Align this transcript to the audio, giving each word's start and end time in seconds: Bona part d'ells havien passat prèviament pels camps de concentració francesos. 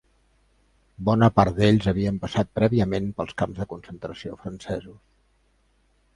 Bona 1.09 1.29
part 1.39 1.59
d'ells 1.59 1.85
havien 1.91 2.17
passat 2.23 2.49
prèviament 2.61 3.13
pels 3.21 3.37
camps 3.43 3.61
de 3.61 3.69
concentració 3.75 4.41
francesos. 4.43 4.99